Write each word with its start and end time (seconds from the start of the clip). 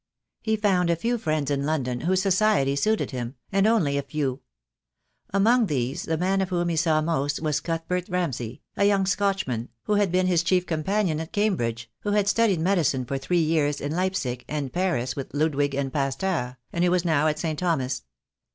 He 0.41 0.55
found 0.55 0.89
a 0.89 0.95
few 0.95 1.19
friends 1.19 1.51
in 1.51 1.63
London 1.63 2.01
whose 2.01 2.23
society 2.23 2.75
suited 2.75 3.11
him, 3.11 3.35
and 3.51 3.67
only 3.67 3.99
a 3.99 4.01
few. 4.01 4.41
Among 5.31 5.67
these 5.67 6.05
the 6.05 6.17
man 6.17 6.41
of 6.41 6.49
whom 6.49 6.69
he 6.69 6.75
saw 6.75 7.01
most 7.01 7.39
was 7.39 7.59
Cuthbert 7.59 8.09
Ramsay, 8.09 8.63
a 8.75 8.85
young 8.85 9.05
Scotchman, 9.05 9.69
who 9.83 9.93
had 9.93 10.11
been 10.11 10.25
his 10.25 10.41
chief 10.41 10.65
companion 10.65 11.19
at 11.19 11.31
Cam 11.31 11.55
bridge, 11.55 11.87
who 11.99 12.13
had 12.13 12.27
studied 12.27 12.61
medicine 12.61 13.05
for 13.05 13.19
three 13.19 13.43
years 13.43 13.79
in 13.79 13.91
Leipsic 13.91 14.43
and 14.47 14.73
Paris 14.73 15.15
with 15.15 15.35
Ludwig 15.35 15.75
and 15.75 15.93
Pasteur, 15.93 16.57
and 16.73 16.83
who 16.83 16.89
was 16.89 17.05
now 17.05 17.27
at 17.27 17.37
St. 17.37 17.59
Thomas'. 17.59 18.01